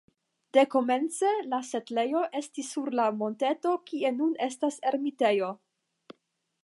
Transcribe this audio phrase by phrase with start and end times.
[0.57, 5.53] Dekomence la setlejo estis sur la monteto kie nun estas ermitejo.